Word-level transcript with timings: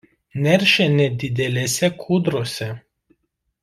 Neršia 0.45 0.87
nedidelėse 0.93 1.93
kūdrose. 2.03 2.75